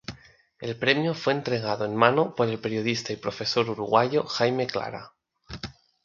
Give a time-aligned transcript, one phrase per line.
[0.59, 5.13] El premio fue entregado en mano por el periodista y profesor uruguayo Jaime Clara.